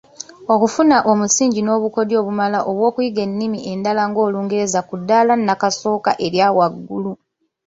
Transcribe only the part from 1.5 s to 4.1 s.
n’obukodyo obumala obw’okuyiga ennimi endala